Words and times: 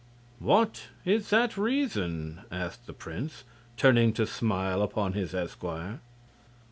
"What 0.39 0.87
is 1.05 1.29
that 1.29 1.57
reason?" 1.59 2.41
asked 2.49 2.87
the 2.87 2.91
prince, 2.93 3.43
turning 3.77 4.13
to 4.13 4.25
smile 4.25 4.81
upon 4.81 5.13
his 5.13 5.35
esquire. 5.35 5.99